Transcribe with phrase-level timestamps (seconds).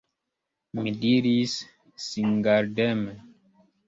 [0.77, 1.53] Mi diris,
[2.05, 3.15] singardeme!